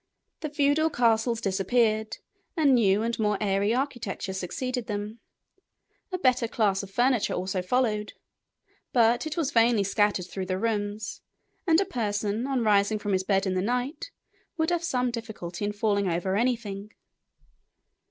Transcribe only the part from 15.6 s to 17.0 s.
in falling over anything.